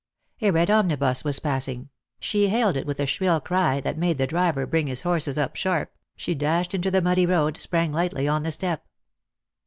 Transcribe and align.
A 0.41 0.49
red 0.49 0.71
omnibus 0.71 1.23
was 1.23 1.37
passing; 1.37 1.89
she 2.19 2.47
hailed 2.47 2.75
it 2.75 2.87
with 2.87 2.99
a 2.99 3.05
shrill 3.05 3.39
cry 3.39 3.79
that 3.81 3.99
made 3.99 4.17
the 4.17 4.25
driver 4.25 4.65
bring 4.65 4.87
his 4.87 5.03
horses 5.03 5.37
up 5.37 5.55
sharp, 5.55 5.93
she 6.15 6.33
dashed 6.33 6.73
into 6.73 6.89
the 6.89 7.03
muddy 7.03 7.27
road, 7.27 7.55
sprang 7.55 7.91
lightly 7.91 8.27
on 8.27 8.41
the 8.41 8.51
step. 8.51 8.87